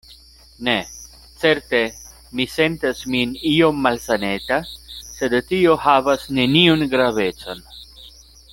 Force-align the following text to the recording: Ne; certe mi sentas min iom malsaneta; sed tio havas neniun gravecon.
Ne; 0.67 0.73
certe 1.41 1.81
mi 2.39 2.47
sentas 2.53 3.03
min 3.15 3.35
iom 3.51 3.83
malsaneta; 3.89 4.59
sed 4.95 5.37
tio 5.53 5.77
havas 5.85 6.25
neniun 6.39 6.87
gravecon. 6.95 7.63